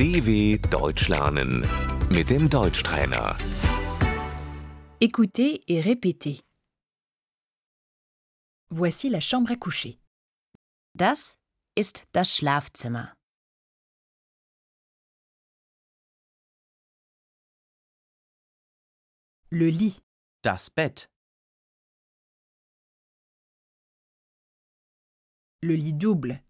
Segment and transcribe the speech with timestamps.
[0.00, 1.60] DW Deutsch lernen
[2.08, 3.36] mit dem Deutschtrainer.
[4.98, 6.40] Écoutez et répétez.
[8.70, 9.98] Voici la chambre à coucher.
[10.94, 11.36] Das
[11.76, 13.14] ist das Schlafzimmer.
[19.50, 20.00] Le lit,
[20.42, 21.10] Das Bett.
[25.62, 26.42] le lit double,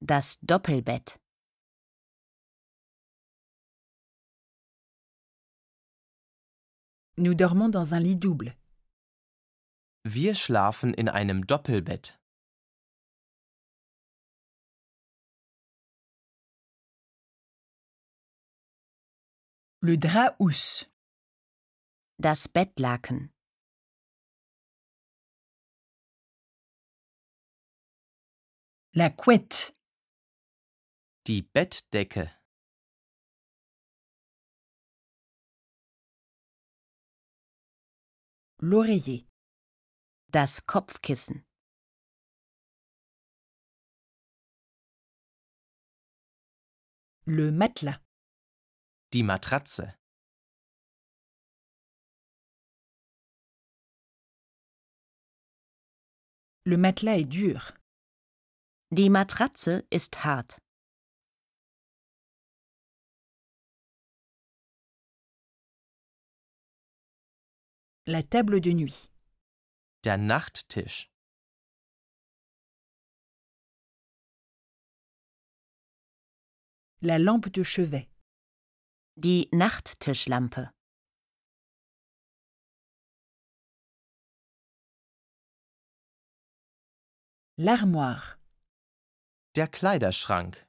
[0.00, 1.20] Das Doppelbett.
[7.16, 8.56] Nous dormons dans un lit double.
[10.04, 12.18] Wir schlafen in einem Doppelbett.
[19.80, 20.86] Le drap housse,
[22.18, 23.30] Das Bettlaken.
[28.94, 29.72] la couette,
[31.26, 32.30] Die Bettdecke.
[38.64, 39.26] L'oreiller,
[40.32, 41.44] Das Kopfkissen.
[47.26, 48.00] le matelas,
[49.12, 49.94] Die Matratze.
[56.64, 57.60] le matelas est dur,
[58.90, 60.58] Die Matratze ist hart.
[68.06, 69.10] La table de nuit,
[70.04, 71.08] Der Nachttisch.
[77.00, 78.08] la lampe de chevet,
[79.16, 80.70] Die Nachttischlampe.
[87.56, 88.38] l'armoire,
[89.56, 90.66] Der Kleiderschrank.